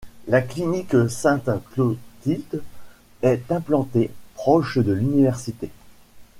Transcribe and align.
La 0.27 0.41
Clinique 0.41 0.95
Sainte-Clotilde 1.07 2.63
est 3.21 3.51
implantée 3.51 4.09
proche 4.35 4.79
de 4.79 4.93
l'université. 4.93 5.69